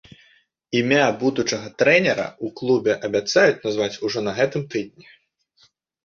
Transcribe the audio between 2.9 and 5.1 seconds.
абяцаюць назваць ужо на гэтым тыдні.